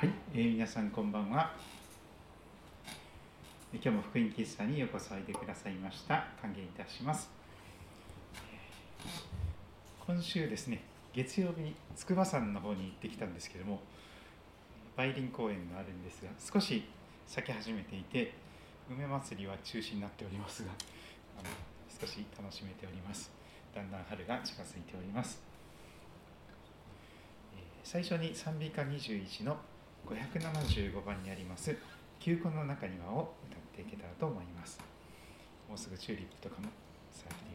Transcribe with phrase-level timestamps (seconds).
[0.00, 1.52] はい、えー皆さんこんばんは。
[3.74, 6.24] えー今日も福音喫茶にようこそおいでくださいました。
[6.40, 7.28] 歓迎いたします。
[10.06, 10.80] 今週ですね、
[11.12, 13.82] 月曜日に筑波山の方に行ってきたんですけども、
[14.96, 16.82] 梅林公園があるんですが、少し
[17.26, 18.32] 咲き始めていて、
[18.88, 20.70] 梅祭りは中止になっておりますが、
[21.40, 21.50] あの
[22.00, 23.30] 少し楽しめております。
[23.74, 25.42] だんだん春が近づいております。
[27.54, 29.58] えー最初に賛美歌21の
[30.06, 31.76] 575番にあります
[32.18, 34.80] 「休校の中には」を歌っていけたらと思います。
[35.68, 36.68] もうすぐチューリップとかも
[37.12, 37.49] 咲いて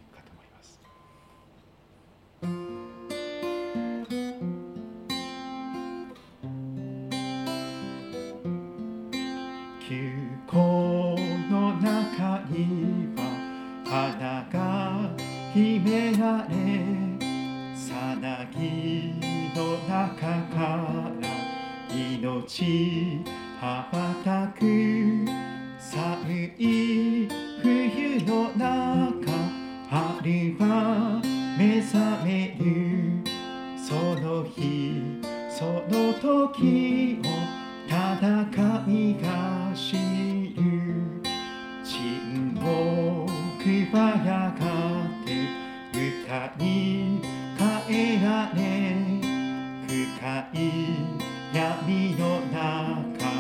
[51.96, 53.32] 闇の中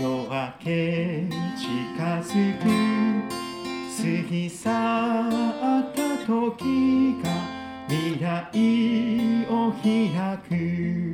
[0.00, 3.10] 夜明け近づく。
[4.00, 7.28] 過ぎ去った時が
[7.86, 11.12] 未来を開く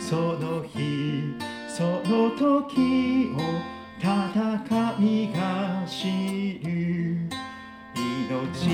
[0.00, 1.36] その日
[1.68, 3.38] その時を
[4.00, 4.10] 戦
[4.98, 7.28] いが知る
[7.94, 8.72] 命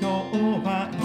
[0.00, 0.96] の終わり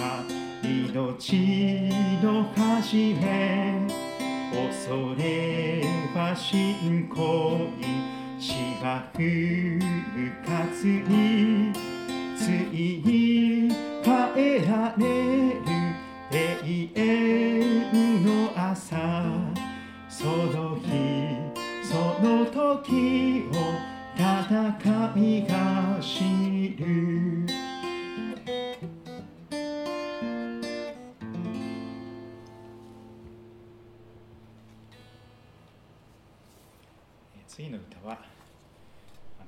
[0.00, 0.24] は
[0.62, 1.90] 命
[2.22, 3.85] の始め
[4.88, 5.82] 恐れ
[6.14, 9.80] は信仰に死は復
[10.46, 11.72] 活に
[12.36, 13.74] ついに
[14.04, 15.04] 変えられ
[15.54, 15.86] る
[16.30, 18.96] 永遠の朝
[20.08, 21.34] その日
[21.82, 27.65] その時を戦いが知る。
[37.56, 38.18] 次の歌は
[39.40, 39.46] あの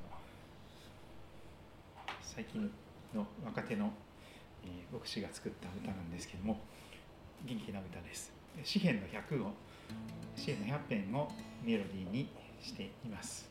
[2.22, 2.70] 最近
[3.14, 3.92] の若手の、
[4.64, 6.58] えー牧師が作った歌なんですけども
[7.44, 8.32] 元気な歌です。
[8.64, 9.52] 詩篇の100を
[10.34, 11.30] 詩篇の100編を
[11.62, 12.30] メロディーに
[12.62, 13.47] しています。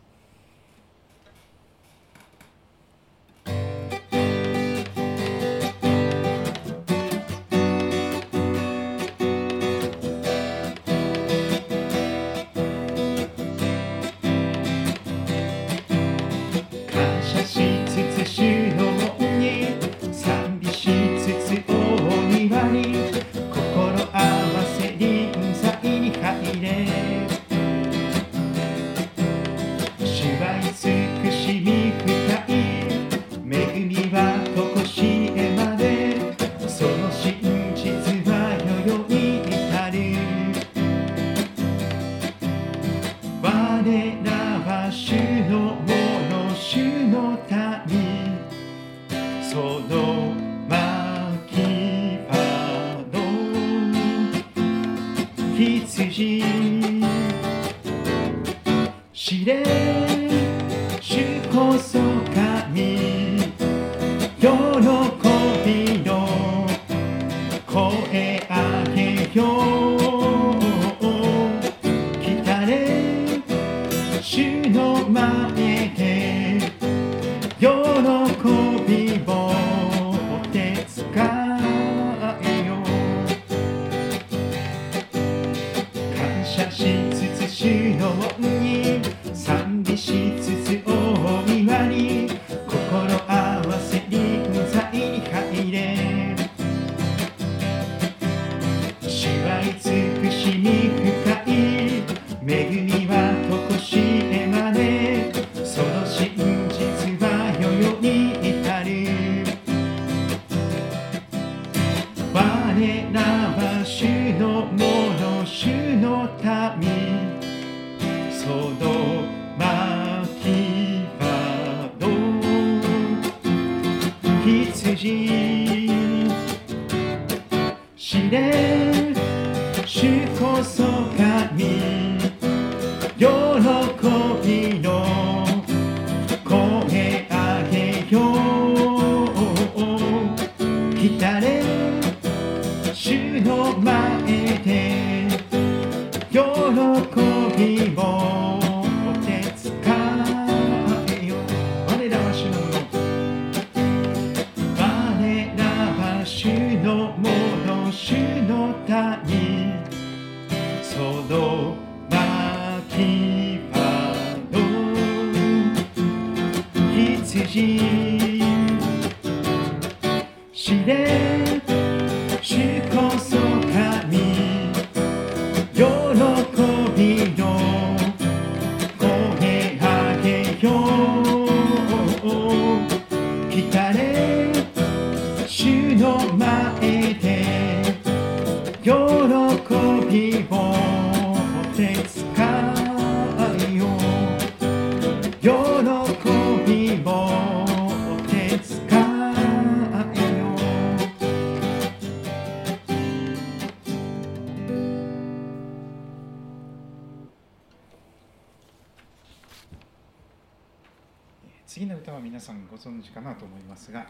[212.38, 214.06] 皆さんご存知かなと思いますが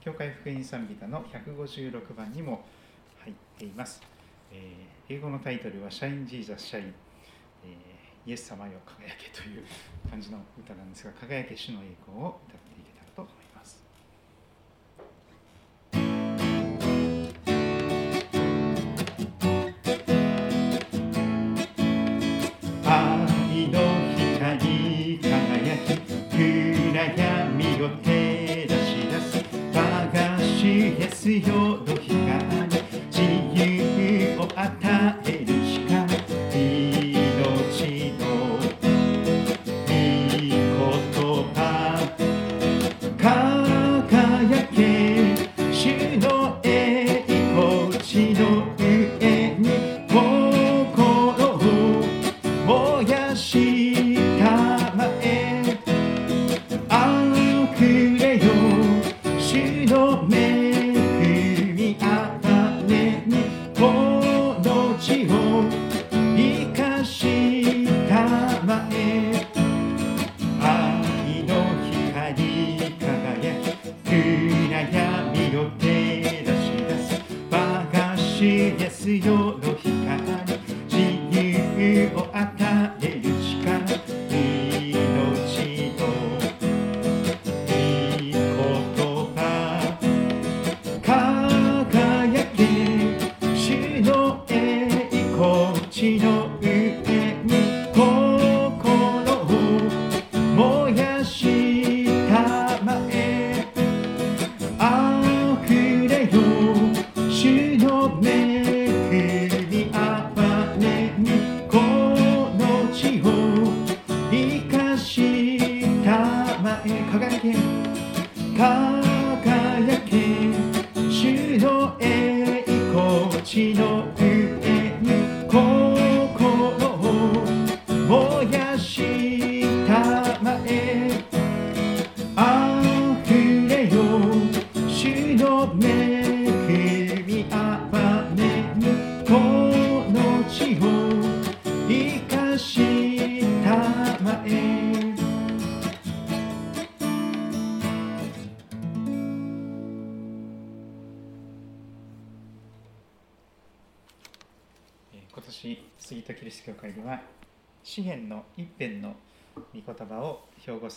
[0.00, 2.64] 教会福音賛美歌の156番にも
[3.22, 4.02] 入っています、
[4.50, 6.94] えー英語のタイトルは「Shine Jesus Shine」
[7.64, 9.64] えーイエス様よ輝け」という
[10.10, 12.67] 感じの歌なんですが輝け主の栄光を歌って
[31.28, 31.97] イエ
[74.22, 74.47] き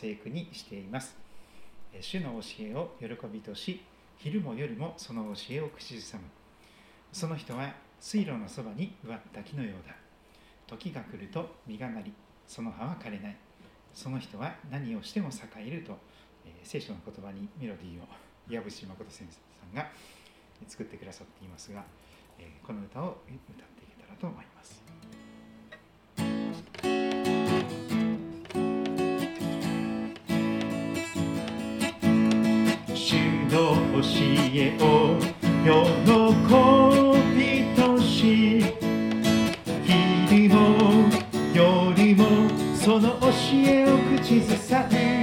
[0.01, 1.15] 聖句にしています。
[1.99, 3.81] 主の教えを喜びとし、
[4.17, 6.23] 昼も夜もその教えを口ずさむ。
[7.13, 9.93] その人は水路のそばに植わった木のようだ。
[10.65, 12.11] 時が来ると実がなり、
[12.47, 13.37] その葉は枯れない。
[13.93, 15.95] その人は何をしても栄えると、
[16.45, 18.07] えー聖書の言葉にメロディーを
[18.49, 19.87] 矢渕誠先生さんが
[20.67, 21.85] 作ってくださっていますが、
[22.39, 24.90] えーこの歌を歌っていけたらと思います。
[34.03, 35.15] えを
[35.63, 35.69] 喜
[37.37, 37.39] び
[37.75, 38.63] とし
[39.85, 40.57] 昼も
[41.53, 42.25] よりも
[42.75, 43.27] その教
[43.63, 45.20] えを口ずさめ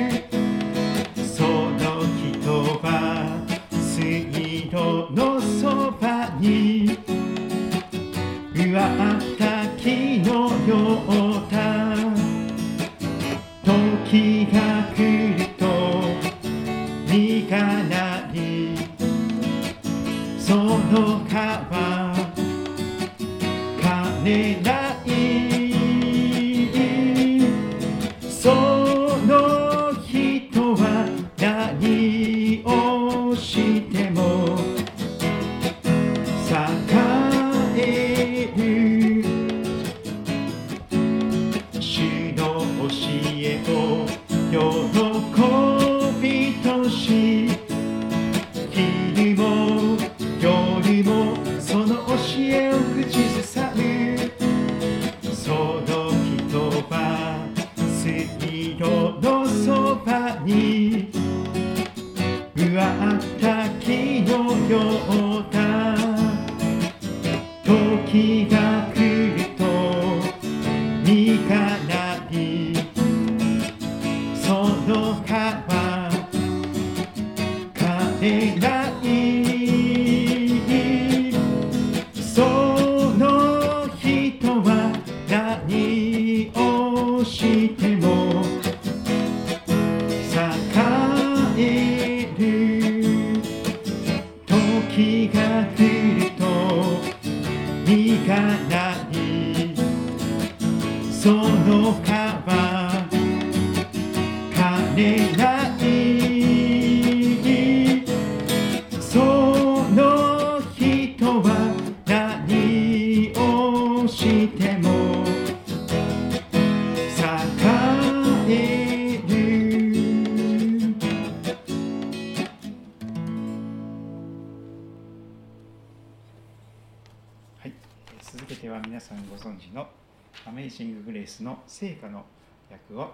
[131.79, 132.25] 聖歌の
[132.69, 133.09] 役を、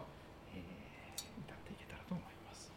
[0.55, 2.73] えー、歌っていけたらと思います。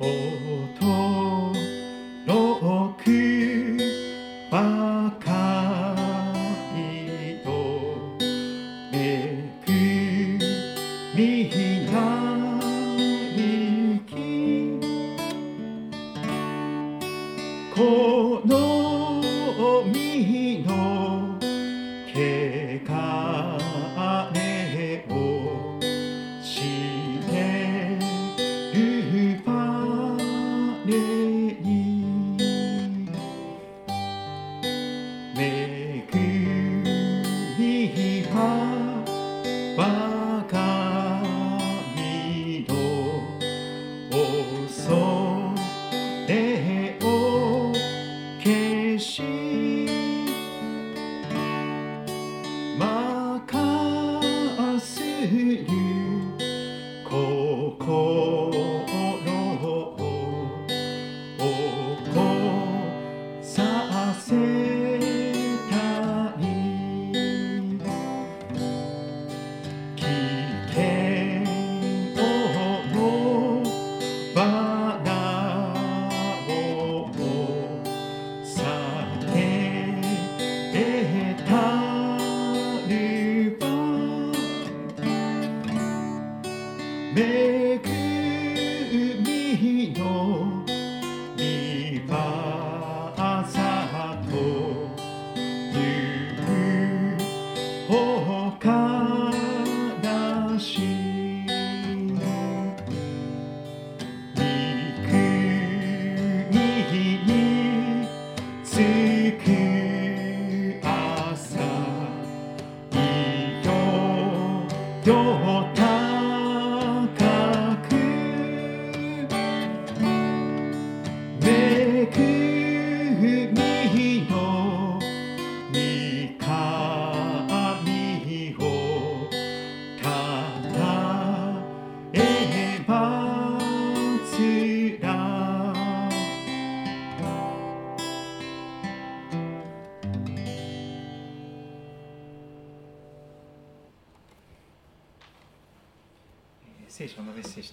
[0.00, 0.33] Oh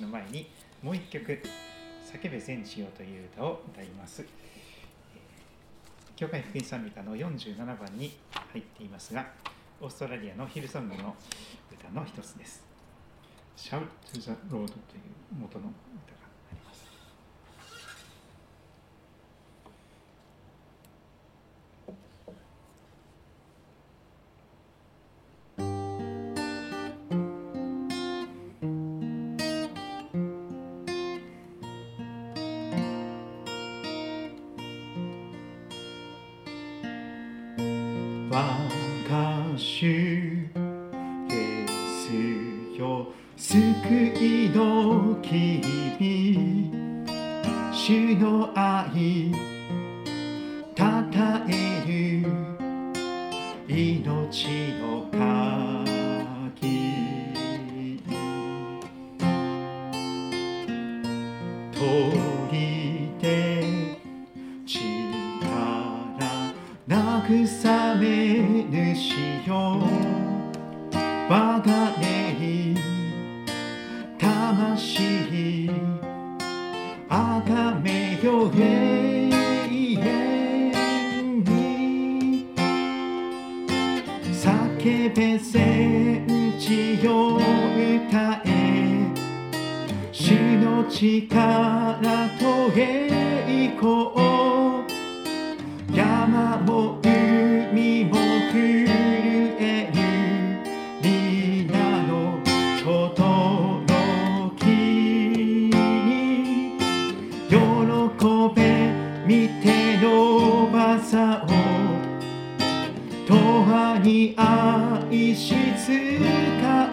[0.02, 0.50] の前に
[0.82, 1.42] もう一曲
[2.06, 4.26] 「叫べ全地よ」という歌を歌います。
[6.16, 8.16] 教会福音賛美歌の47番に
[8.52, 9.32] 入っていますが
[9.80, 11.16] オーストラリアのヒルソングの
[11.72, 12.64] 歌の一つです
[13.58, 14.70] 「Shout to the Lord」という
[15.40, 16.21] 元の歌。
[39.80, 40.11] you.
[114.00, 115.92] に愛し仕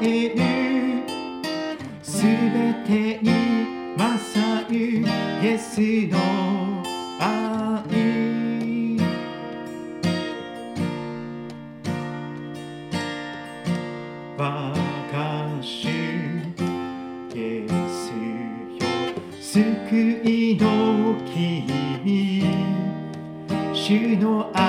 [0.03, 0.39] える
[2.03, 2.29] すべ
[2.87, 3.31] てに
[3.97, 4.77] 勝る
[5.43, 6.19] イエスの
[7.21, 7.29] 愛。
[14.37, 14.73] 我
[15.13, 15.19] が
[15.61, 15.91] 主イ
[17.35, 18.13] エス
[18.79, 18.87] よ
[19.41, 20.65] 救いの
[21.33, 22.45] 君。
[23.75, 24.68] 主の愛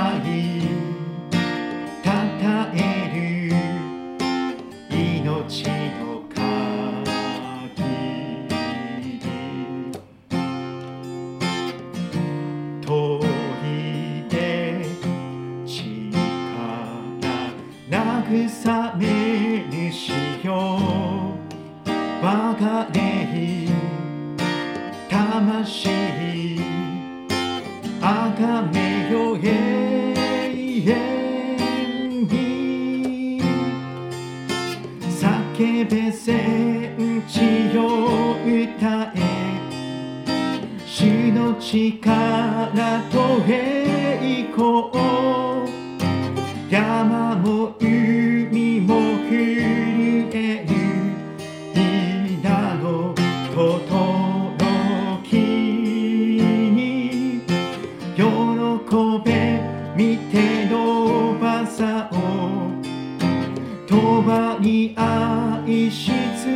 [63.89, 66.47] 永に愛し使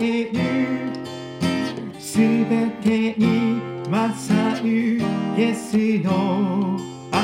[0.00, 0.40] える。
[1.98, 5.02] すべてに勝るイ
[5.36, 6.78] エスの
[7.12, 7.20] 愛。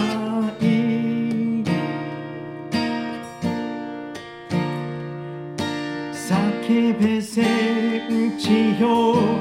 [6.12, 8.84] 叫べ戦地を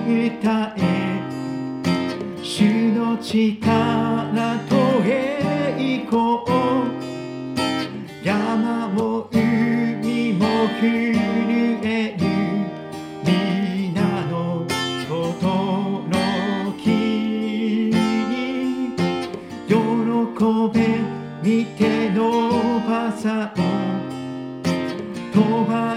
[0.07, 0.79] 歌え。
[2.41, 4.74] 主の力と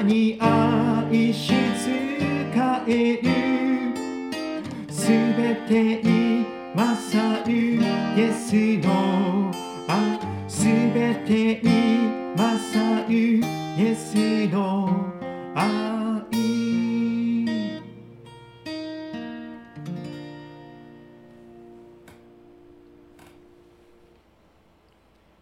[0.08, 1.92] に愛し使
[2.88, 3.28] える
[4.90, 7.78] すべてに勝るイ
[8.18, 8.54] エス
[8.86, 9.52] の
[9.86, 10.18] 愛
[10.48, 13.42] すべてに勝るイ
[13.78, 15.12] エスの
[15.54, 15.68] 愛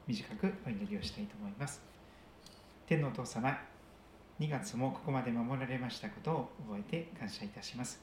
[0.09, 1.25] 短くお祈りをしたい？
[1.27, 1.53] と思い？
[1.57, 1.81] ます
[2.89, 3.76] 天のお父様
[4.39, 8.01] 2月もここまで守られましたことを覚えて感謝いたします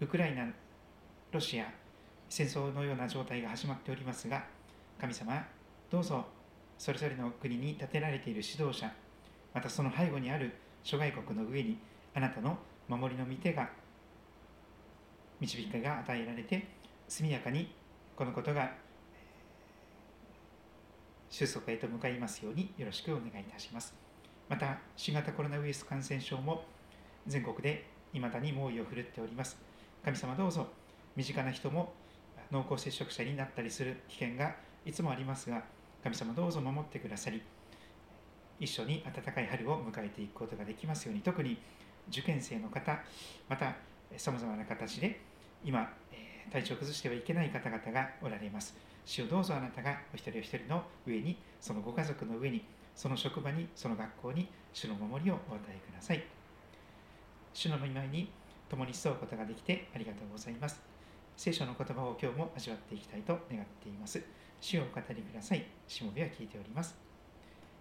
[0.00, 0.48] ウクライナ
[1.32, 1.70] ロシア
[2.30, 4.42] 戦争のような状態が始まっておりますが
[4.98, 5.44] 神様
[5.90, 6.24] どうぞ
[6.78, 8.90] それぞれの国に立てられている指導者
[9.52, 11.76] またその背後にある諸外国の上に
[12.14, 12.56] あなたの
[12.88, 13.68] 守りの御手が
[15.40, 16.66] 導きが与えられて
[17.06, 17.74] 速やかに
[18.16, 18.70] このことが
[21.28, 24.09] 収束へと向かいますようによろしくお願いいたします。
[24.50, 26.64] また、新型コロナウイルス感染症も
[27.24, 29.56] 全国で未だに猛威を振るっております。
[30.04, 30.66] 神様どうぞ、
[31.14, 31.92] 身近な人も
[32.50, 35.62] 濃厚接触者になったりする危険がいつもありますが、
[36.02, 37.40] 神様どうぞ守ってくださり、
[38.58, 41.56] 一緒に暖かい春を迎えていくことができますように、特に
[42.08, 42.98] 受験生の方、
[43.48, 43.76] また
[44.16, 45.20] さまざまな形で
[45.64, 45.88] 今、
[46.50, 48.76] 体調を崩してはいけない方々がおられます。
[49.06, 52.64] 主をどうぞあなたがお一人お一人の上に、そのご家族の上に、
[53.00, 56.22] その職場に、その学校に、主の守りをお与えください。
[57.54, 58.30] 主の御前に
[58.68, 60.82] 共に沿うことができてありがとうございます。
[61.34, 64.22] 聖書の言葉を今日も味わっていきたいと願っています。
[64.60, 65.64] 主をお語りください。
[65.88, 66.94] しもべは聞いております。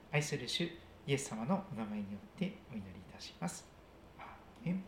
[0.09, 0.63] 愛する主、
[1.05, 3.67] イエス様のお名前によってお祈りいたします。
[4.17, 4.83] アーメン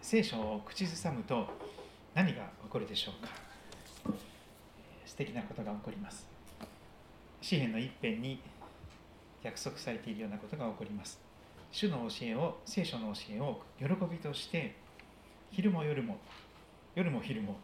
[0.00, 1.48] 聖書を口ずさむと
[2.20, 3.32] 何が起こるでしょうか？
[5.06, 6.26] 素敵なことが起こります。
[7.40, 8.42] 詩篇の一辺に
[9.42, 11.18] 約束されているようなことが起こります。
[11.72, 14.76] 主の教えを聖書の教えを喜びとして
[15.50, 16.18] 昼も夜も
[16.94, 17.56] 夜も昼も、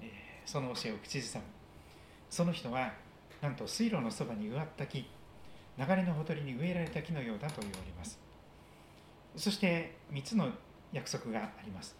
[0.00, 1.44] えー、その教えを口ずさむ。
[2.30, 2.92] その人は
[3.42, 8.20] なんと水路のそばに植わった木流れのほとりに植えられた木のようだと言われます。
[9.34, 10.48] そして3つの
[10.92, 11.98] 約束があります。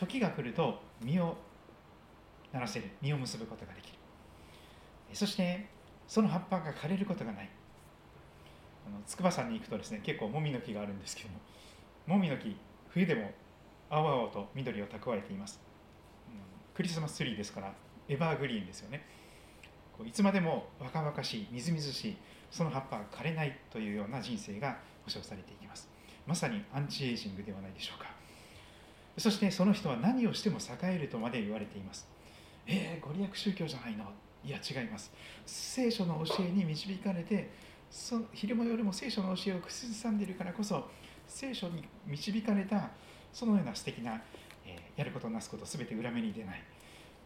[0.00, 1.36] 時が来ると実を
[2.52, 3.98] ならせる実を結ぶことができる。
[5.12, 5.66] そして
[6.08, 7.50] その葉っぱが枯れることがない。
[8.86, 12.56] あの筑波山に行くとですね結構もみの木があるんですけどももみの木
[12.88, 13.30] 冬でも
[13.90, 15.60] 青々と緑を蓄えています、
[16.28, 16.34] うん、
[16.74, 17.74] クリスマスツリーですから
[18.08, 19.04] エバーグリーンですよね。
[19.96, 22.16] こういつまでも若々しいみずみずしい
[22.50, 25.90] その葉っぱが枯れないというような人生が保証されていきます。
[26.26, 28.19] まさにアンチエイジングではないでしょうか。
[29.18, 32.08] そしてその人は何をしても栄えるとまで言われています。
[32.66, 34.04] えー、ご利益宗教じゃないの？
[34.44, 35.12] いや違います。
[35.44, 37.50] 聖書の教えに導かれて
[37.90, 40.88] そ昼も夜も聖書の教えを口ずさんでいるからこそ
[41.26, 42.90] 聖書に導かれた
[43.32, 44.22] そのような素敵な、
[44.64, 46.62] えー、やることなすこと全て裏目に出ない、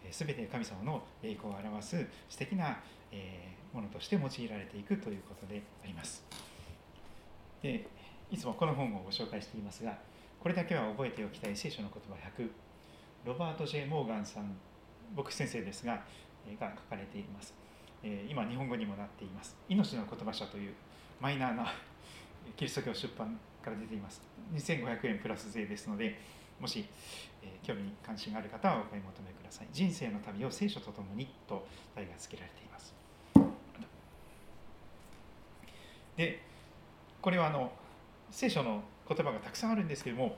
[0.04, 2.78] えー、全て神様の栄光を表す素敵な、
[3.12, 6.24] えー、ものとして用いられていくということであります。
[7.62, 7.86] で
[8.30, 9.98] いつもこの本をご紹介していますが
[10.44, 12.50] これだけは覚えておきたい聖書の言葉100
[13.24, 14.54] ロバート・ジェイ・モーガンさん
[15.16, 16.04] 牧師先生ですが
[16.60, 17.54] が書かれています。
[18.28, 19.56] 今、日本語にもなっています。
[19.70, 20.74] 命の言葉社という
[21.18, 21.72] マイナーな
[22.58, 24.20] キリスト教出版から出ています。
[24.52, 26.20] 2500円プラス税ですので、
[26.60, 26.84] もし、
[27.42, 29.68] え興味関心がある方はお買い求めください。
[29.72, 32.94] 人生の旅を聖書とともにと題が付けられています。
[36.18, 36.42] で、
[37.22, 37.72] これはあの
[38.30, 40.36] 聖書の言葉がたくさんあるんですけども、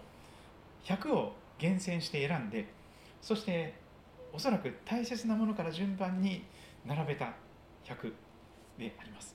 [0.85, 2.67] 100を厳選して選んで、
[3.23, 3.75] そして
[4.33, 6.45] おそらく大切なものから順番に
[6.85, 7.33] 並べた
[7.85, 8.13] 100
[8.79, 9.35] であります。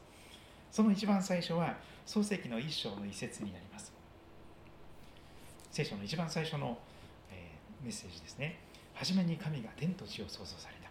[0.72, 3.92] その一番最初は創世記の一章の一節になります。
[5.72, 6.78] 聖書の一番最初の、
[7.32, 8.60] えー、メッセージですね。
[8.94, 10.90] 初めに神が天と地を創造された。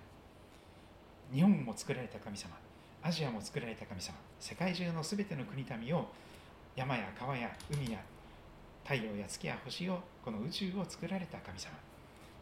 [1.35, 2.57] 日本も作られた神様。
[3.03, 4.17] アジアも作られた神様。
[4.39, 6.09] 世界中のすべての国民を
[6.75, 7.99] 山や川や海や
[8.91, 11.71] 太陽や月や星をこの宇宙を作られた神様。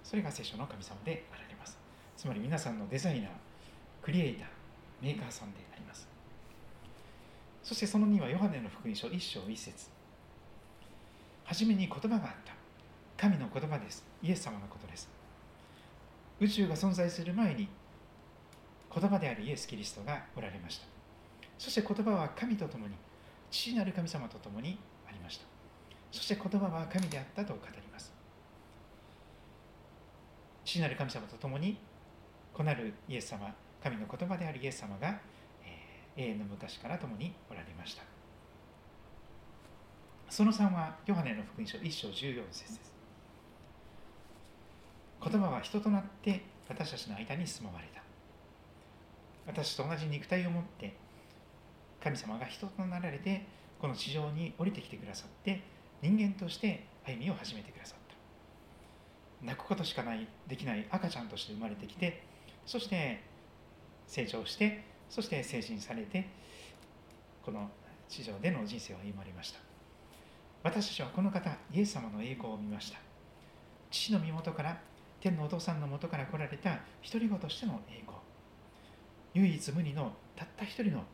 [0.02, 1.76] それが聖書の神様であられます。
[2.16, 3.30] つまり皆さんのデザイナー
[4.00, 4.48] クリエイター
[5.02, 6.08] メーカーさんであります。
[7.62, 9.90] そしてその2はヨハネの福音書1章1節。
[11.44, 12.54] 初めに言葉があった。
[13.18, 14.06] 神の言葉です。
[14.22, 15.06] イエス様のことです。
[16.40, 17.68] 宇宙が存在する前に
[18.90, 20.86] 言葉であるイエス・キリストがおられました。
[21.58, 22.94] そして言葉は神と共に
[23.50, 24.78] 父なる神様と共に
[26.10, 28.12] そして言葉は神であったと語ります。
[30.64, 31.78] 父なる神様と共に
[32.52, 35.20] 子なるイエス様神の言葉であるイエス様が、
[35.64, 38.02] えー、永遠の昔から共におられました。
[40.28, 42.92] その3はヨハネの福音書1章14節です。
[45.22, 48.02] 言葉は人となって私たちの間に住まわれた。
[49.46, 50.94] 私と同じ肉体を持って
[52.02, 53.46] 神様が人となられて
[53.80, 55.62] この地上に降りてきてくださって
[56.02, 59.46] 人間として歩みを始めてくださった。
[59.46, 62.22] 泣くことしかないできない赤ちゃんとして生まれてきて
[62.66, 63.22] そして
[64.06, 66.26] 成長してそして成人されて
[67.44, 67.70] この
[68.08, 69.60] 地上での人生を歩まれました。
[70.62, 72.98] 私たちはこの方イエス様の栄光を見ました。
[73.90, 74.78] 父の身元から
[75.20, 78.18] 天のお父さんのもとから来られた独り子としての栄光。
[79.34, 81.04] 唯一無二のたった一人の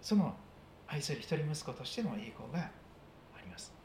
[0.00, 0.34] その
[0.86, 2.70] 愛する一人息子としての栄光が
[3.34, 3.75] あります。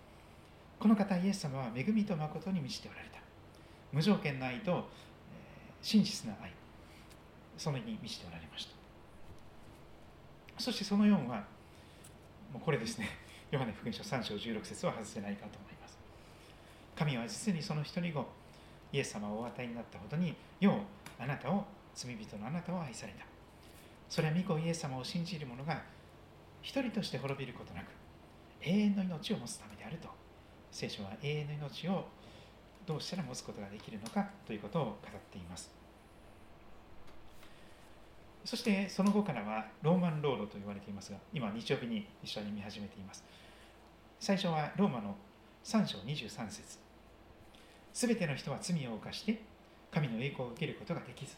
[0.81, 3.19] この方イエス様は恵みと誠に満ちておられた。
[3.91, 6.51] 無条件の愛と、え、真実な愛
[7.55, 8.71] そのに満ちておられました。
[10.57, 11.45] そしてその4は
[12.51, 13.09] もうこれですね。
[13.51, 15.99] ヨハネ福音書3章16節は外せないかと思います。
[16.95, 18.25] 神は実にその一人後
[18.91, 21.63] イエス様をお与えになったほどにようあなたを
[21.93, 23.25] 罪人のあなたを愛された。
[24.09, 25.83] それは御子イエス様を信じる者が
[26.63, 27.85] 一人として滅びることなく
[28.61, 30.20] 永遠の命を持つためであると。
[30.71, 32.05] 聖書は永遠の命を
[32.85, 34.95] どうしたら持つことができるのかということを語っ
[35.31, 35.71] ています。
[38.43, 43.23] そしてその後からはローマンロードと言われていますが今日曜日に一緒に見始めています。
[44.19, 45.15] 最初はローマの
[45.63, 46.79] 3章23節。
[47.93, 49.41] すべての人は罪を犯して
[49.91, 51.35] 神の栄光を受けることができず。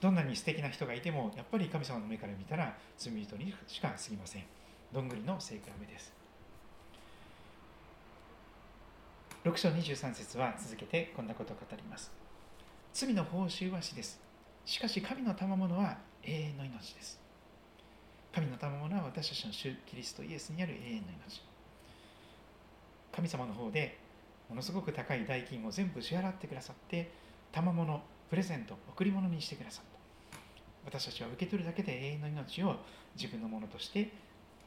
[0.00, 4.44] どんなに素敵な人がいてもやっぱり神様の目から見たら罪人にしか過ぎません。
[4.92, 6.23] どんぐりの背比べです。
[9.44, 12.10] 6章23節は続けてこんなことを語ります。
[12.94, 14.18] 罪の報酬は死です。
[14.64, 17.20] しかし神の賜物は永遠の命です。
[18.34, 21.42] 神の賜物は私たちの主キリストイエスにある永遠の命。
[23.12, 23.98] 神様の方で
[24.48, 27.12] ものすごく高い代金を全部支払ってくださって
[27.52, 29.84] 賜物プレゼント贈り物にしてくださっ
[30.32, 30.38] た。
[30.86, 32.76] 私たちは受け取るだけで永遠の命を
[33.14, 34.10] 自分のものとして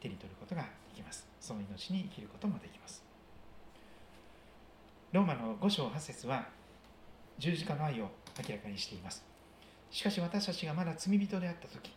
[0.00, 1.26] 手に取ることができます。
[1.40, 3.07] その命に生きることもできます。
[5.10, 6.46] ローマの5章8節は
[7.38, 8.10] 十字架の愛を
[8.46, 9.24] 明らかにしています。
[9.90, 11.90] しかし私たちがまだ罪人であった時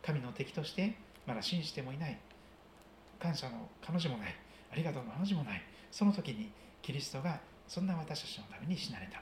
[0.00, 0.94] 神の敵として
[1.26, 2.16] まだ信じてもいない。
[3.18, 4.34] 感謝の彼女もない。
[4.72, 5.62] ありがとうの彼女もない。
[5.90, 9.20] その時にキリストがそんな私たちのために死なれた。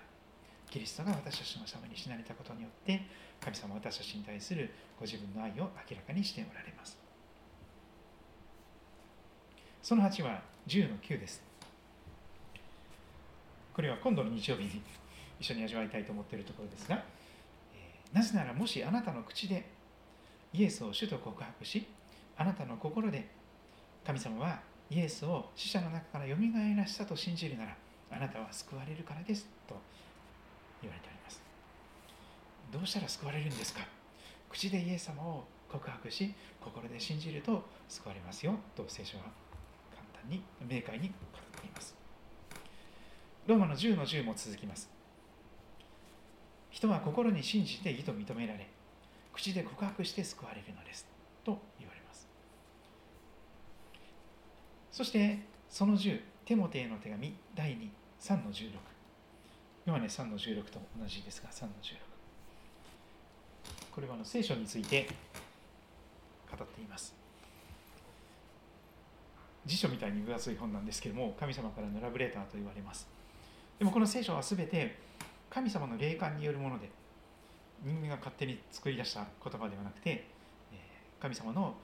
[0.70, 3.00] キリストが私たちのために死なれたことによって
[3.40, 5.54] 神様は私たちに対するご自分の愛を
[5.88, 6.98] 明らかにしておられます。
[9.80, 11.43] その8は10の9です。
[13.74, 14.82] これは今度の日曜日に
[15.40, 17.02] 一緒に味わいたいと思っているところですが、
[17.74, 19.68] えなぜならもしあなたの口で
[20.52, 21.84] イエスを主と告白し
[22.36, 23.28] あなたの心で
[24.06, 27.76] 神様はイエスを死者の中からよみがえらしたと信じるなら
[28.12, 29.74] あなたは救われるからですと
[30.80, 31.42] 言われております。
[32.72, 33.80] どうしたら救われるんですか
[34.48, 39.24] 口でイエス様を告白し心で信じると救われますよと聖書は
[39.90, 41.14] 簡単に明快に語
[41.58, 41.63] っています。
[43.46, 44.88] ローマの10の10も続きます。
[46.70, 48.66] 人は心に信じて義と認められ
[49.32, 51.06] 口で告白して救われるのです。
[51.44, 52.26] と言われます。
[54.90, 57.76] そしてその10テモテへの手紙第
[58.20, 58.70] 23の16
[59.86, 61.96] 今ね3の16と同じですが3の16
[63.92, 65.06] これはの聖書について
[66.50, 67.14] 語っています。
[69.66, 73.13] 辞書みたいに分厚い本なんですけども神様からのラブレターと言われます。
[73.78, 74.96] でもこの聖書は全て
[75.50, 76.90] 神様の霊感によるもので
[77.82, 80.26] 人間が勝手に作り出した言葉ではなくて
[81.20, 81.74] 神様の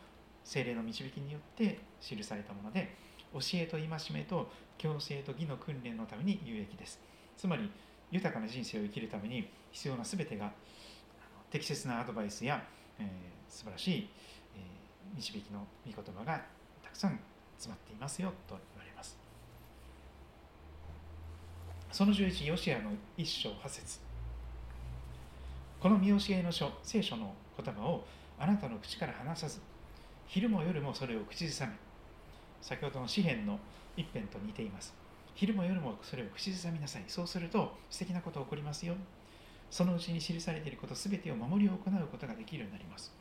[0.44, 2.94] 精霊の導きによって記されたもので
[3.33, 7.00] 教えと戒めと強制と義の訓練のために有益です。
[7.37, 7.70] つまり
[8.11, 10.53] 豊かな人生を生きるために必要な全てが
[11.50, 12.62] 適切なアドバイスや、
[12.98, 13.07] えー、
[13.48, 14.11] 素晴らしい、
[14.57, 16.42] えー、導きの御言葉が
[16.83, 17.20] たくさん
[17.57, 19.18] 詰まっていますよと言われます
[21.92, 23.98] その11ヨシアの一章八節。
[25.81, 28.05] この見教えの書聖書の言葉を
[28.38, 29.59] あなたの口から離さず
[30.29, 31.72] 昼も夜もそれを口ずさめ。
[32.62, 33.59] 先ほどの詩篇の
[33.96, 34.94] 一辺と似ています。
[35.35, 37.05] 昼も夜もそれを口ずさみなさい。
[37.09, 38.94] そうすると素敵なことが起こりますよ。
[39.68, 43.12] そのうちに記されていること全てを守り行うことができるようになります。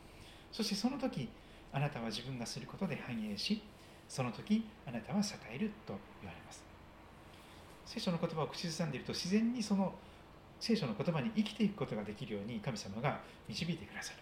[0.52, 1.28] そしてその時
[1.72, 3.62] あなたは自分がすることで繁栄し
[4.08, 6.69] その時あなたは栄えると言われます。
[7.90, 9.92] 聖書の言葉を口ずさんでいると自然にその
[10.60, 14.18] 聖書の言葉に生きていくことができるように神様が導いてくださる。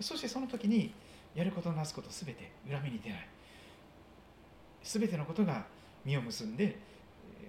[0.00, 0.94] そしてその時に
[1.34, 3.28] やることなすこと全て恨みに出ない。
[4.84, 5.66] 全てのことが
[6.04, 6.78] 実を結んで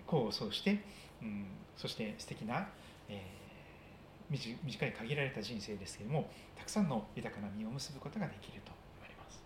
[0.07, 0.79] 功を奏して、
[1.21, 1.45] うん、
[1.77, 2.67] そして素敵な、
[3.07, 9.39] えー、短い限られた人生ですけれどもたくさんの豊かな実を結ぶことができると言われます。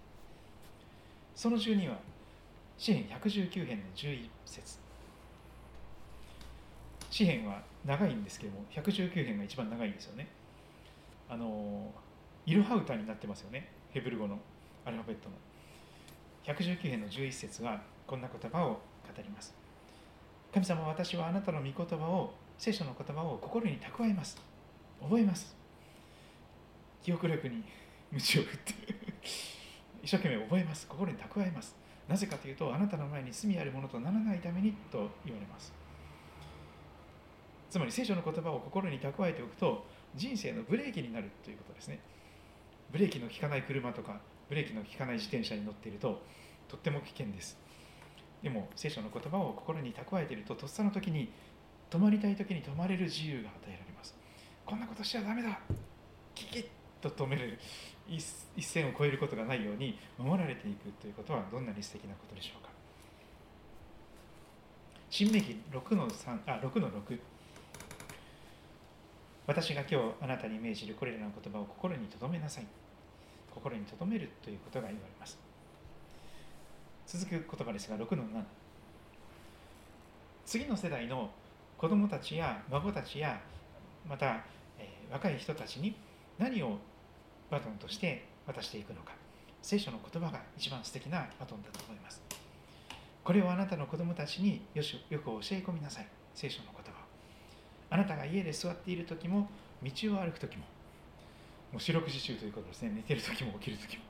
[1.36, 1.97] その12は
[2.78, 4.85] 詩編119編の11節。
[7.15, 10.28] 詩編は長いんですけども119編が一番長いんですよね。
[11.30, 11.89] あの
[12.45, 13.71] イルハウタになってますよね。
[13.91, 14.38] ヘブル語の
[14.84, 15.36] アルファベットの。
[16.43, 18.80] 119編の11節はこんな言葉を語
[19.17, 19.56] ります。
[20.54, 24.38] 神様私はあなたの御言葉を聖書の言葉を心に蓄えます
[25.01, 25.56] 覚えます。
[27.01, 27.63] 記憶力に
[28.12, 28.73] 鞭を振って。
[30.04, 30.86] 一生懸命覚えます。
[30.86, 31.78] 心に蓄えます。
[32.10, 35.85] なぜかというとあなたの前に罪あるものとならないためにと言われます。
[37.75, 39.85] つまり聖書の言葉を心に蓄えておくと
[40.15, 41.99] 人生のブレーキになるということですね。
[42.89, 46.21] ブレーキの効かない車とかブレーキの効かない自転車に乗っていると
[46.69, 47.57] とっても危険です。
[48.41, 51.33] でも聖書の言葉を心に蓄えているととっさの時に
[51.89, 54.15] 止まりたい時に止まれる自由が与えられます。
[54.65, 55.59] こんなことしちゃダメだ。
[56.33, 56.65] キキッ
[57.01, 57.59] と止める。
[58.07, 58.23] 一
[58.61, 62.69] 線を越えることがないように守られていくということはどんなに素敵なことでしょうか。
[65.09, 67.19] 新明記6の3あ6の6
[69.47, 72.65] 私が今日あなたに命じるこれらの言葉を心に留めなさい。
[73.53, 75.38] 心に留めるということが言われます。
[77.08, 78.43] 続く言葉ですが6の7
[80.45, 81.29] 次の世代の
[81.77, 83.39] 子供たちや孫たちや
[84.08, 84.43] また、
[84.79, 85.95] えー、若い人たちに
[86.39, 86.77] 何を
[87.49, 89.13] バトンとして渡していくのか。
[89.62, 92.21] 聖書の言葉が一番素敵なバトンだと思います。
[93.23, 96.08] これをあなたの子供たちによしよく教え込みなさい。
[96.36, 96.85] 聖書の言葉。
[97.95, 99.47] あなたが家で座っている時も
[99.81, 100.65] 道を歩く時も
[101.71, 102.91] もう四六時中ということですね。
[102.93, 104.03] 寝てる時も起きる時も。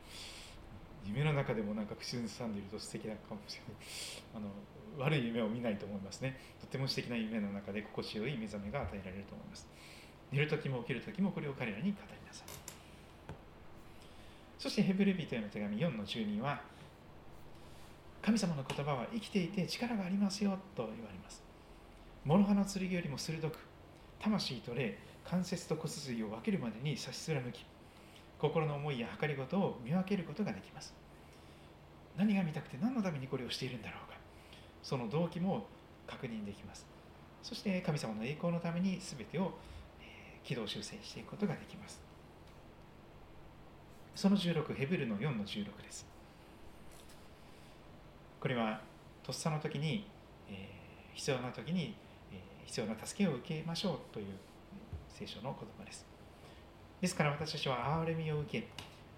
[1.06, 4.48] 夢の中でもなんか口ずさんでいると素敵なかもしれない
[4.98, 6.40] あの悪い夢を見ないと思いますね。
[6.60, 9.68] とても素敵な夢の中で心地よい目覚めが与えられると思います。
[10.32, 12.48] 寝る時も起きる時もこれを彼らに語りなさい。
[14.58, 16.60] そしてヘブル人への手紙4の12は
[18.24, 21.44] 神様の言葉は生きていて力がありますよと言われます。
[22.26, 23.65] 諸刃の剣よりも鋭く
[24.20, 27.66] 魂と霊関節と骨髄を分けるまでに差し貫き
[28.40, 30.94] 心の思いや計りごとを見分けることができます。
[32.18, 34.18] 何が見たくて何のためにこれをしているんだろうか。
[34.84, 35.66] その動機も
[36.06, 36.86] 確認できます。
[37.42, 39.54] そして神様の栄光のために全てを
[40.44, 42.00] 軌道修正していくことができます。
[44.16, 46.06] その16ヘブルの4の16です。
[48.40, 48.82] これは
[49.24, 50.08] とっさの時に、
[50.50, 51.96] えー、必要な時に、
[52.66, 54.26] 必要な助けを受けましょうという
[55.10, 56.06] 聖書の言葉です。
[57.02, 58.68] ですから私たちは憐れみを受け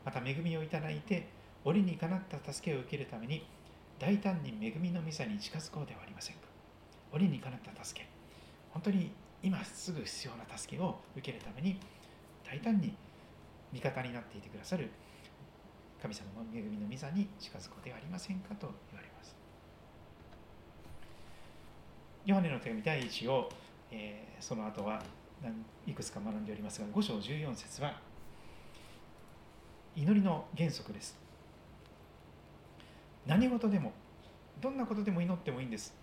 [0.06, 1.28] また恵みをいただいて
[1.64, 3.46] 折にかなった助けを受けるために
[4.00, 6.42] 大胆に恵みの御座に近づこうではありませんか。
[7.12, 8.08] 折にかなった助け。
[8.72, 11.80] 本当に今すぐ必要な助けを受けるために
[12.46, 12.96] 大胆に
[13.72, 14.90] 味方になっていてくださる
[16.02, 19.37] 神様の恵みの御座に近づこうではありませんかと言われます。
[22.28, 23.50] ヨハネの手紙第1を、
[23.90, 25.02] えー、その後は
[25.86, 27.94] いくつか学んでおりますが5章14節は
[29.96, 31.18] 祈りの原則です。
[33.26, 33.94] 何事でも
[34.60, 35.96] どんなことでも祈ってもいいんです。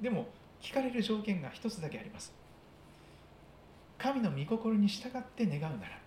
[0.00, 0.26] でも
[0.60, 2.34] 聞かれる条件が一つだけあります。
[3.96, 6.00] 神の御心に従って願うなら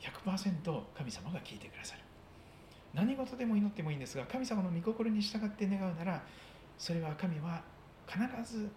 [0.00, 2.02] 100%神様が聞いてくださる。
[2.94, 6.22] 何事でも祈ってもいいんですが神様の御心に従って願うなら
[6.78, 7.62] それは神は
[8.06, 8.70] 必ず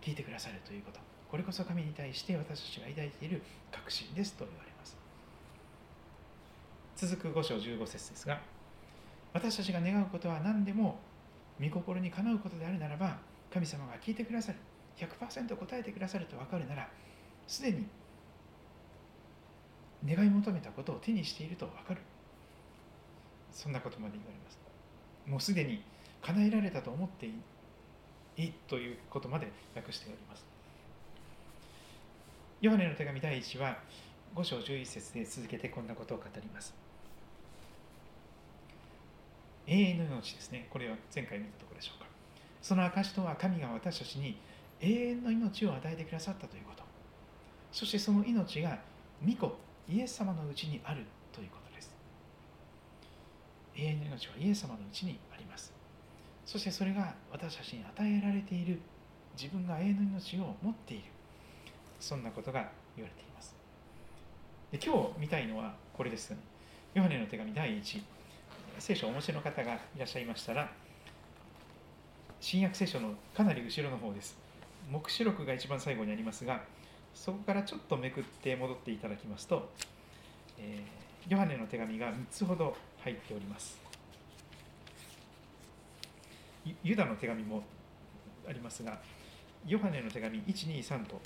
[0.00, 1.00] 聞いてくださるということ。
[1.30, 3.42] これこそ神に対して私たちが抱いている
[3.72, 4.96] 確信ですと言われます。
[6.96, 8.40] 続く5章15節ですが
[9.32, 11.00] 私たちが願うことは何でも
[11.60, 13.18] 御心にかなうことであるならば
[13.52, 14.58] 神様が聞いてくださる
[14.96, 16.88] 100%答えてくださると分かるなら
[17.48, 17.86] すでに
[20.06, 22.00] 願い求めたことを手にしていると分かる。
[23.50, 24.58] そんなことまで言われます。
[25.26, 25.82] もうすでに
[26.20, 27.26] 叶えられたと思って
[28.36, 30.44] いということまで訳しております。
[32.60, 33.76] ヨハネの手紙第1は
[34.34, 36.74] 5章11節で続けてこんなことを語ります。
[39.66, 40.66] 永遠の命ですね。
[40.70, 42.06] これは前回見たところでしょうか。
[42.62, 44.38] その証とは神が私たちに
[44.80, 46.82] 永遠の命を与えてくださったということ。
[47.70, 48.78] そしてその命が
[49.22, 49.54] 御子
[49.88, 51.94] イエス様のうちにあるということです。
[53.76, 55.73] 永遠の命はイエス様のうちにあります。
[56.46, 58.78] そしてそれが私たちに与えられている
[59.36, 61.04] 自分が永遠の命を持っている
[61.98, 63.54] そんなことが言われています。
[64.70, 66.34] で今日見たいのはこれです。
[66.94, 68.02] ヨハネの手紙第1
[68.78, 70.70] 聖書をお持ちの方がいらっしゃいましたら
[72.40, 74.36] 新約聖書のかなり後ろの方です。
[74.90, 76.62] 黙示録が一番最後にありますが
[77.14, 79.70] そこからちょっとめくって戻っていただきますと、
[80.58, 83.83] えー、ヨハネの手紙が3つほど入っております。
[86.82, 87.62] ユダの手紙も
[88.48, 88.98] ありますが
[89.66, 91.20] ヨハネの手紙123と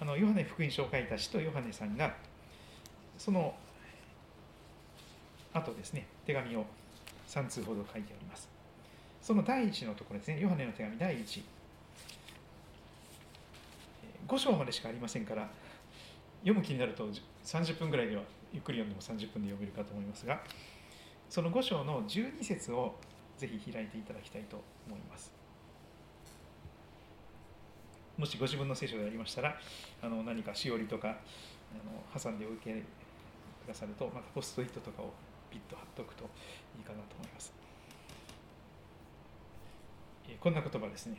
[0.00, 2.14] あのヨハネ福音書を書いた使徒ヨハネさんが
[3.18, 3.54] その
[5.52, 6.64] 後ですね手紙を
[7.28, 8.54] 3通ほど書いております。
[9.24, 11.42] その第1のところですねヨハネの手紙第1
[14.28, 15.48] 5章までしかありませんから
[16.40, 17.08] 読む気になると
[17.42, 18.22] 30分ぐらいでは
[18.52, 20.42] ゆっくり読んでも30分で読めるかと思いますが
[21.30, 22.94] その5章の12節を
[23.46, 25.30] ぜひ開いていただきたいと思います。
[28.16, 29.58] もしご自分の聖書でありましたら
[30.00, 31.14] あの何かしおりとかあ
[32.16, 35.12] の挟んでおいてくださるとまたポストイットとかを
[35.50, 36.24] ピッと貼っておくと
[36.78, 37.52] いいかなと思います。
[40.28, 41.18] えこんな言葉ですね。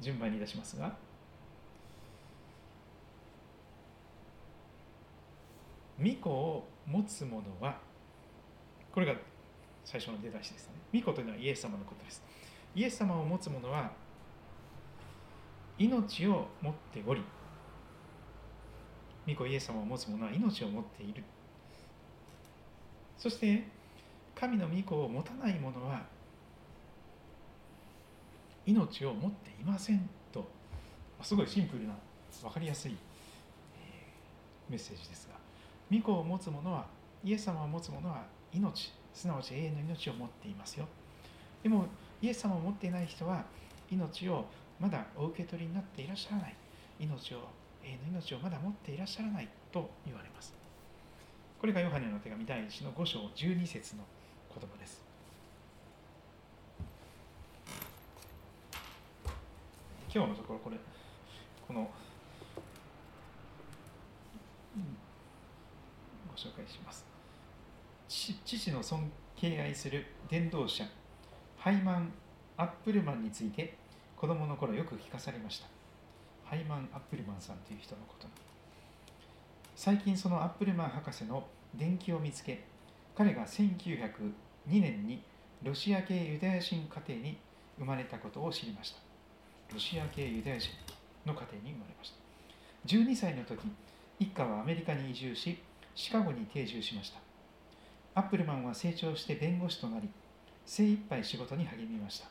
[0.00, 0.94] 順番に出しますが
[5.98, 7.78] 御子を持つ者は
[8.92, 9.14] これが
[9.84, 10.74] 最初の出だしですね。
[10.92, 12.22] 御子というのはイエス様のことです。
[12.74, 13.92] イエス様を持つ者は
[15.78, 17.22] 命を持っており
[19.26, 21.22] 御子イエス様を持つ者は命を持っている。
[23.16, 23.64] そして
[24.34, 26.02] 神の御子を持たない者は
[28.66, 30.46] 命を持っていませんと。
[31.22, 31.94] すごいシンプルな
[32.42, 32.96] 分かりやすい
[34.68, 35.36] メッセージですが
[35.90, 36.86] 御子を持つ者は
[37.22, 40.86] イエス様を持つ者は命すなわち永遠の命を持っていますよ。
[41.62, 41.86] でも
[42.20, 43.44] イエス様を持っていない人は
[43.90, 44.44] 命を
[44.80, 46.56] まだお受け取りになっていらっしゃらない。
[47.00, 47.48] 命を
[47.84, 50.52] 永遠の命をまだ持っていらっしゃらないと言われます。
[51.60, 54.02] これがヨハネの手紙第1の5章12節の
[54.54, 55.02] 言葉です。
[60.12, 60.76] 今日のところこれ
[61.66, 61.90] この、
[66.28, 67.13] ご紹介します。
[68.16, 70.84] 父の尊敬愛する伝道者
[71.56, 72.12] ハイマン・
[72.56, 73.76] アップルマンについて
[74.16, 75.66] 子供の頃よく聞かされました。
[76.44, 78.28] ハイマン・アップルマンさんという人のこと。
[79.74, 81.44] 最近そのアップルマン博士の
[81.74, 82.62] 伝記を見つけ
[83.16, 84.30] 彼が1902
[84.68, 85.20] 年に
[85.64, 87.36] ロシア系ユダヤ人家庭に
[87.76, 88.98] 生まれたことを知りました。
[89.72, 90.70] ロシア系ユダヤ人
[91.26, 92.16] の家庭に生まれました。
[92.86, 93.60] 12歳の時
[94.20, 95.58] 一家はアメリカに移住し
[95.96, 97.23] シカゴに定住しました。
[98.16, 100.08] アップルマンは成長して弁護士となり
[100.64, 102.28] 精一杯仕事に励みました。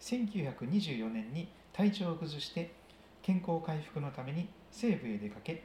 [0.00, 2.72] 1924年に体調を崩して
[3.22, 5.62] 健康回復のために西部へ出かけ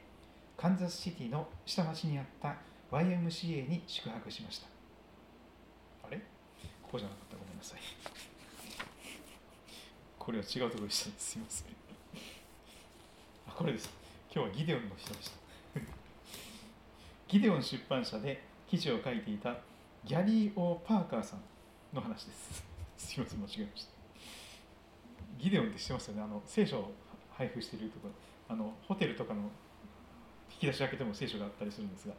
[0.56, 2.56] カンザスシティの下町にあった
[2.90, 4.66] YMCA に宿泊しました。
[6.04, 6.16] あれ？
[6.82, 7.36] ここじゃなかった。
[7.36, 7.80] ごめんなさい。
[10.18, 11.66] これは違うところでしたすいません。
[13.46, 13.90] あこれです。
[14.34, 15.36] 今日はギデオンの人でした。
[17.28, 19.56] ギデオン出版社で記事を書いていた
[20.04, 21.40] ギャリー・オー・パーカーさん
[21.94, 22.64] の話です。
[22.98, 23.90] すいません間違えました。
[25.38, 26.22] ギデオンって知ってますよね？
[26.22, 26.92] あの聖書を
[27.30, 28.14] 配布しているところ。
[28.48, 29.42] あのホテルとかの
[30.50, 32.14] 引き出し開けても聖書があったりするんですが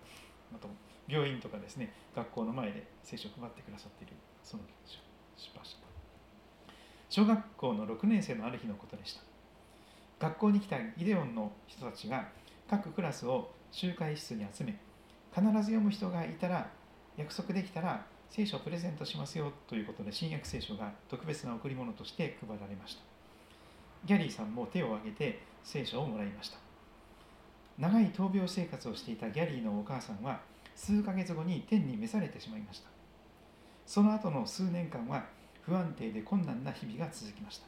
[0.53, 0.69] あと
[1.07, 1.93] 病院とかですね。
[2.15, 4.13] 学校の前で聖書を配ってくださっている。
[4.43, 4.63] その
[5.37, 5.77] 出版社
[7.09, 9.21] 小学校の6年生のある日のことでした。
[10.19, 12.29] 学校に来たギデオンの人たちが
[12.69, 14.77] 各クラスを集会室に集め
[15.33, 16.69] 必ず読む人がいたら
[17.17, 23.01] 約束できたら聖書をプレゼントしますよということで新約聖書が特別な贈り物として配られました。
[24.05, 26.57] ギャリーさんも手を挙げて聖書をもらいました。
[27.77, 30.41] 長い闘病生活をしていたギャリーのお母さんは
[30.75, 32.89] 数ヶ月後に天に召されてしまいました。
[33.85, 35.25] その後の数年間は
[35.61, 37.67] 不安定で困難な日々が続きました。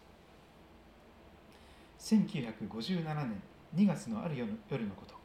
[1.99, 3.41] 1957年
[3.76, 4.47] 2月のある夜
[4.88, 5.20] のこと。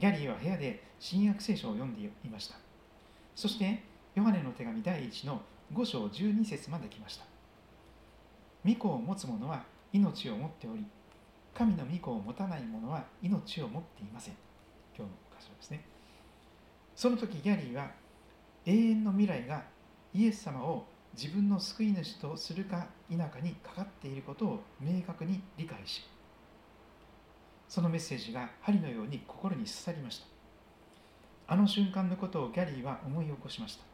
[0.00, 2.56] ギャリーは部屋で新約聖書を読んでいました。
[3.36, 3.82] そして
[4.14, 5.42] ヨハネの手紙第1の
[5.74, 7.24] 5章12節まで来ました。
[8.64, 10.86] 御子を持つ者は命を持っており
[11.54, 14.34] 神の御子を持たない者は命を持っていません。
[14.96, 15.84] 今日の箇所ですね。
[16.96, 17.90] その時ギャリーは
[18.64, 19.64] 永遠の未来が
[20.14, 26.02] イエス様を自分の救い主とするか否かにかかっていることを明確に理解し
[27.70, 30.26] そのメッセージが針のように心に刺さりました。
[31.46, 33.84] あの瞬間のことをギャリーは思い起こしました。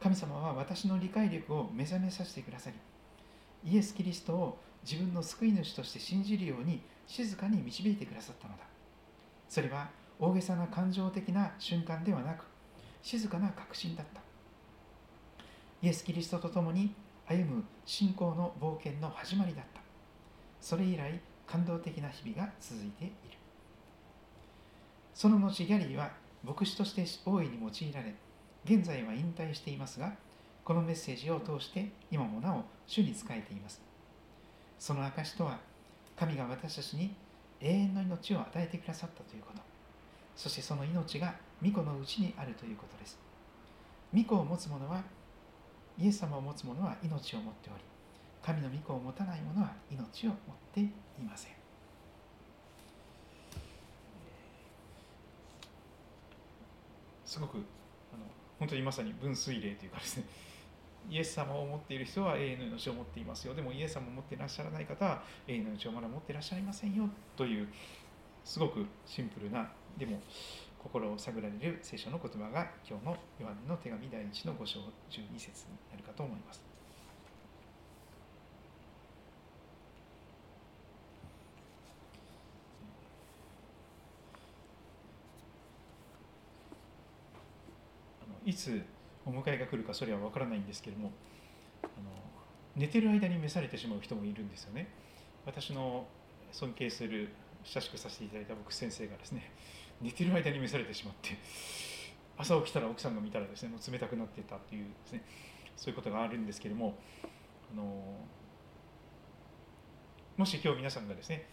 [0.00, 8.60] 神様は私の理解力を目覚めさせてくださりイエス・キリストを自分の救い主として信じるように静かに導いてくださったのだ。
[9.48, 9.90] それは
[10.20, 12.44] 大げさな感情的な瞬間ではなく
[13.02, 14.20] 静かな確信だった。
[15.82, 16.94] イエス・キリストと共に
[17.26, 19.80] 歩む信仰の冒険の始まりだった。
[20.60, 21.20] それ以来
[21.50, 23.12] 感動的な日々が続いている。
[25.12, 26.12] その後ギャリーは
[26.44, 28.14] 牧師として大いに用いられ
[28.64, 30.14] 現在は引退していますが
[30.64, 33.82] このメッセージを通して今もなお主に仕えています。
[34.78, 35.58] その証とは
[36.16, 37.14] 神が私たちに
[37.60, 39.60] 永遠の命を与えてくださったということ。
[40.36, 43.18] そしてその命が御子のうちにあるということです。
[44.14, 45.02] 御子を持つ者は
[45.98, 47.84] イエス様を持つ者は命を持っており
[48.42, 50.36] 神の御子を持たない者は命を持っ
[50.72, 50.90] てい
[51.22, 51.52] ません
[57.24, 57.58] すごく
[58.12, 58.24] あの
[58.58, 60.24] 本当にまさに分水嶺というかですね
[61.08, 67.68] イエス様を持っている人は永遠の命を持っていますよでもイエス様を持っていらっしゃらない方は永遠の命をまだ持っていらっしゃいませんよという
[68.44, 69.68] すごくシンプルな
[69.98, 70.20] でも
[70.82, 74.80] 心を探られる聖書の言葉が今日のヨハネの手紙第1の5章
[75.10, 76.69] 12節になるかと思います。
[88.50, 88.82] いつ
[89.24, 91.12] お迎えが来るかそれは分からないんですけれども
[91.82, 92.10] あの
[92.76, 94.88] 寝てる間に召されてしまう人もいるんですよね。
[95.46, 96.06] 私の
[96.52, 97.30] 尊敬する
[97.64, 99.50] 親しくさせていただいた僕先生がですね
[100.00, 101.36] 寝てる間に召されてしまって
[102.36, 105.22] 朝起きたら奥さんが見たらですねもう冷たくなってたっていうですね
[105.76, 106.98] そういうことがあるんですけれども
[107.72, 108.26] あの
[110.36, 111.46] もし今日皆さんがですね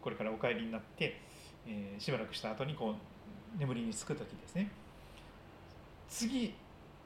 [0.00, 1.20] これからお帰りになって、
[1.98, 4.70] しばらくした後にこう眠りにつく時ですね
[6.08, 6.54] 次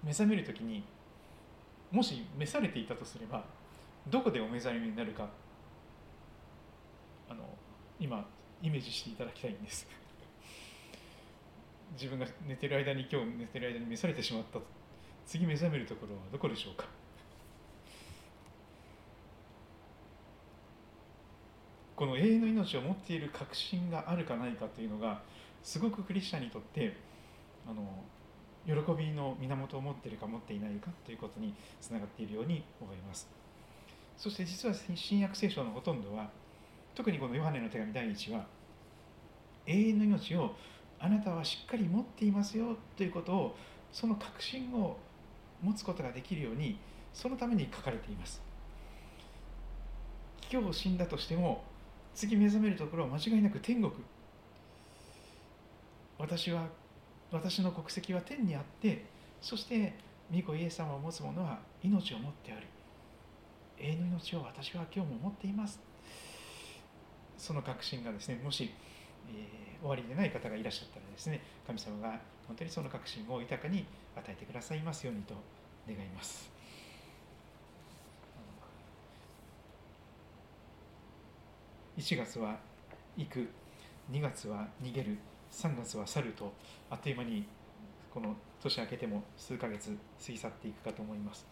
[0.03, 0.83] 目覚める時に
[1.91, 3.45] もし召されていたとすれば
[4.09, 5.29] どこでお目覚めになるか
[7.29, 7.45] あの
[7.99, 8.27] 今
[8.63, 9.87] イメージしていただきたいんです。
[11.93, 14.59] 自分が寝てる間に今日寝てる間に召されてしまった。
[15.27, 16.87] 次目覚めるところはどこでしょうか？
[21.97, 25.21] この永遠の命を持っている確信があるかないかというのが
[25.63, 26.97] すごくクリスチャンにとって
[27.69, 27.83] あの
[28.67, 33.29] 喜びの源を持っているか持っていないかということにつながっているように思います。
[34.17, 36.29] そして実は新約聖書のほとんどは
[36.95, 38.45] 特にこのヨハネの手紙第1は
[39.67, 40.55] 永遠の命を
[40.99, 43.57] あなたはしっかり持っていますよということを
[43.91, 44.99] その確信を
[45.63, 46.79] 持つことができるように
[47.15, 48.43] そのために書かれています。
[50.53, 51.63] 今日死んだとしても
[52.15, 53.93] 次目覚めるところは間違いなく天国。
[56.19, 56.67] 私は
[57.33, 59.05] 私の国籍は天にあって
[59.41, 59.95] そして
[60.33, 62.67] 御子イエス様を持つ者は命を持ってある。
[63.79, 65.81] 永遠の命を私は今日も持っています。
[67.39, 68.71] その確信がですねもし、
[69.29, 75.35] えー、終わりでない方がいらっしゃったらですね神様が本当にその確信を豊かに与えてくださいますようにと
[75.89, 76.51] 願います。
[81.97, 82.57] 1月は
[83.17, 83.49] 行く
[84.11, 85.19] 2月は逃げる。
[85.53, 86.53] 3月は去ると
[86.89, 87.47] あっという間に
[88.13, 89.91] この年明けても数ヶ月
[90.25, 91.47] 過ぎ去っていくかと思います。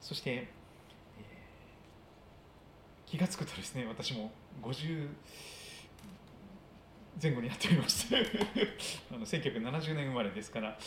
[0.00, 4.30] そして、えー、気が付くとですね私も
[4.62, 5.08] 50
[7.20, 8.06] 前後になっております
[9.10, 10.78] あの1970年生まれですから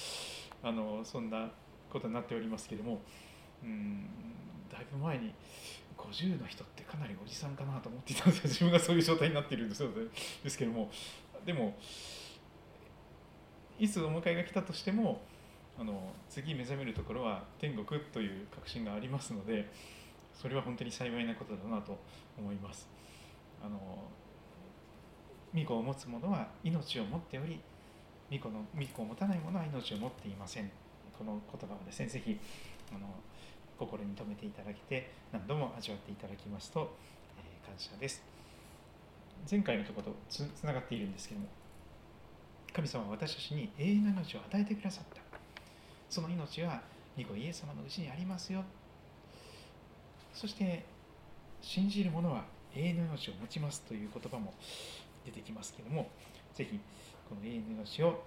[0.64, 1.52] あのそんな
[1.90, 3.02] ことになっておりますけれども
[3.64, 4.08] うん
[4.72, 5.34] だいぶ前に
[5.98, 9.84] 50の人ってかなりおじさんかなと思っていたんですよ自分がそういう状態になっているんです
[10.44, 10.90] ですけども
[11.46, 11.76] でも
[13.80, 15.22] いつお迎えが来たとしても
[15.80, 19.72] あの次目覚めるところは天国という確信がありますので
[20.34, 21.98] それは本当に幸いなことだなと
[22.38, 22.88] 思います。
[23.64, 23.78] あの
[25.54, 27.60] 御子を持つ者は命を持っており
[28.32, 30.72] 御子の御子を持たない者は命を持っていません
[31.18, 32.40] この言葉をですねぜひ
[32.96, 33.08] あの
[33.78, 36.96] 心に留めていただけて何度も味わっていただきますと、
[37.38, 38.31] えー、感謝です
[39.50, 41.48] 前回のところとつながっているんですけども
[42.74, 45.22] 神様は私たちに永遠の命を与えてくださった。
[46.10, 46.82] その命は
[47.18, 48.64] 御子イエス様のうちにありますよ。
[50.34, 50.86] そして
[51.62, 54.54] 信じる者は永遠の命を持ちますという言葉も
[55.26, 56.10] 出てきますけども
[56.54, 56.80] ぜひ
[57.30, 58.24] この永遠の命を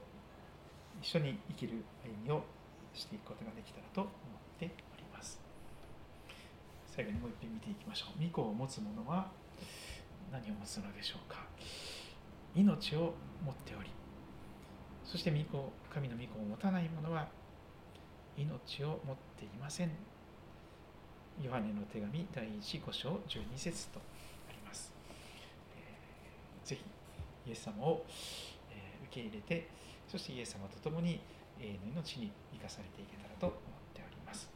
[1.00, 2.44] 一緒に生きる歩みを
[2.94, 4.10] していくことができたらと思っ
[4.58, 5.40] ております。
[6.86, 8.22] 最後にもう一遍見ていきましょう。
[8.22, 9.30] 御子を持つ者は
[10.34, 11.46] 何を持つのでしょうか。
[12.56, 13.14] 命を
[13.44, 13.90] 持っており。
[15.04, 17.28] そして御子神の御子を持たない者は
[18.36, 19.90] 命を持っていません。
[21.40, 24.00] ヨハネの手紙第1 5章12節と
[24.48, 24.92] あります、
[25.76, 26.82] えー、ぜひ
[27.50, 28.04] イエス様を、
[28.70, 29.68] え、受け入れて
[30.08, 31.20] そしてイエス様と共に
[31.60, 33.60] 永遠の命に生かされていけたらと思っ
[33.92, 34.48] ております。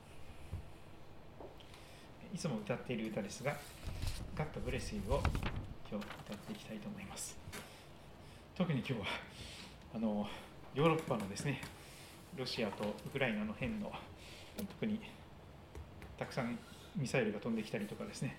[2.32, 3.56] いつも歌っている歌ですが
[4.36, 5.67] 「ガットブレスユー」を今日歌って
[6.52, 7.36] いきたいと思います
[8.56, 9.06] 特に今日は
[9.94, 10.26] あの
[10.74, 11.60] ヨーロッパのですね
[12.36, 13.92] ロシアとウクライナの辺の
[14.56, 15.00] 特に
[16.18, 16.58] たくさん
[16.96, 18.36] ミサイルが飛んできたりとかですね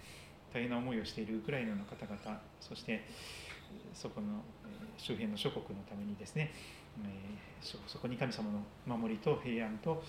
[0.54, 3.06] 大変な思いをしているウクライナの方々そして
[3.94, 4.28] そこの
[4.98, 6.52] 周辺の諸国のためにですね
[7.62, 10.04] そこに神様の守りと平安と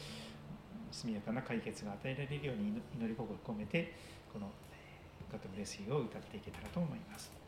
[0.91, 3.95] 速やかな解決が与えられるように祈り心を込めて
[4.33, 4.51] この
[5.31, 7.40] 「ガッドブレスユー」を歌っていけたらと思います。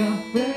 [0.00, 0.49] Yeah.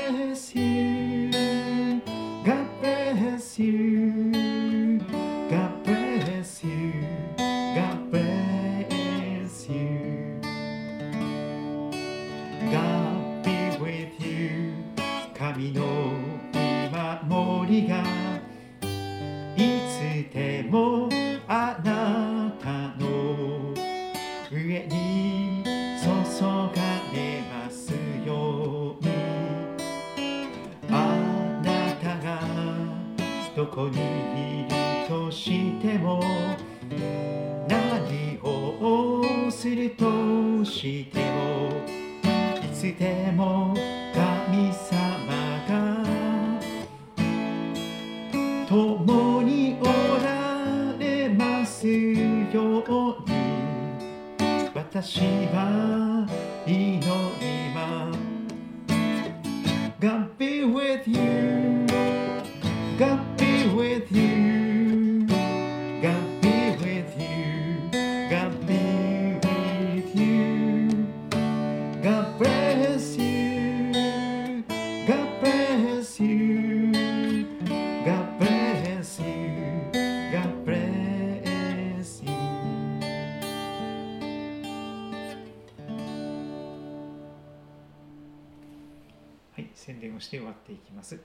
[89.54, 91.16] はい、宣伝をして終わっていきます。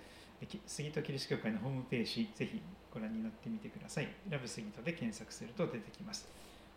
[0.68, 2.62] 杉戸キリスト教会のホームページ、ぜひ
[2.94, 4.08] ご覧になってみてください。
[4.30, 6.30] ラブ杉戸で検索すると出てきます。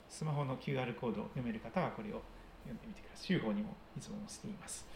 [0.09, 2.23] スマホの QR コードを読める方はこれを
[2.65, 3.27] 読んでみてください。
[3.27, 4.87] 週報にもいつも載せています。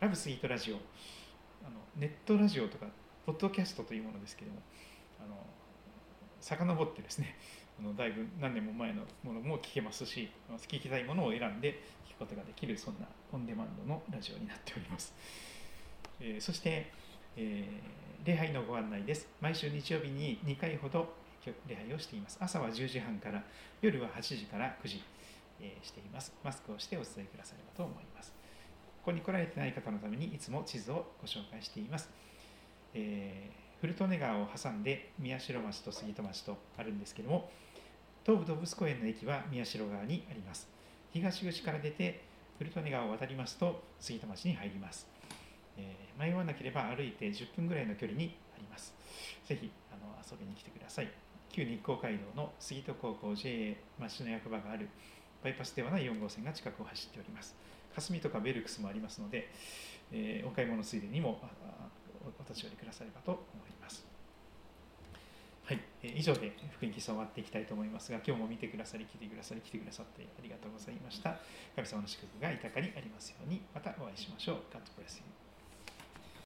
[0.00, 2.84] ラブ杉戸ラジオ、あのネットラジオとか、
[3.24, 4.60] ポッドキャストというものですけども、
[5.18, 5.34] あの
[6.42, 7.36] 遡ってですね、
[7.80, 10.30] あのだいぶ何年も前のものも聞けますし、
[10.68, 15.14] 聞きたいものを選んで聞くことができる、そんなオンデマンドのラジオになっております。
[16.20, 16.90] えーそして、
[17.36, 19.26] えー礼拝のご案内です。
[19.40, 21.14] 毎週日曜日に2回ほど
[21.66, 22.36] 礼拝をしています。
[22.38, 23.42] 朝は10時半から、
[23.80, 25.02] 夜は8時から9時、
[25.58, 26.34] えーしています。
[26.44, 28.34] マスクをしてお伝えくださればと思います。
[28.98, 32.10] ここに来られてない方のためにいつも地図をご紹介しています。
[32.92, 37.50] えー古利根川を挟んで宮代町と杉戸町とあるんですけども、
[38.26, 40.68] 東武動物公園の駅は宮代川にあります。
[41.14, 42.20] 東口から出て
[42.58, 45.19] 古利根川を渡りますと杉戸町に入ります。
[45.80, 48.92] えー迷わなければ歩いて10分ぐらいの距離にあります。
[49.46, 51.08] ぜひあの遊びに来てください。
[51.48, 54.90] 旧日光街道の杉戸高校 JA 町の役場がある
[55.42, 57.56] バイパスではない4号線が近くを走っております。
[57.94, 59.48] 霞とかベルクスもありますので、
[60.12, 61.40] えーお買い物ついでにも
[62.38, 64.04] お立ち寄りくださればと思います。
[65.64, 71.38] はい、えー以上で福音基礎終わっていきたいと思いますが、今日も見てくださり、来てくださり、来てくださってありがとうございました。
[71.74, 74.56] 神様の祝福が豊かにありますように、またお会いしましょう。
[74.70, 75.39] God bless you.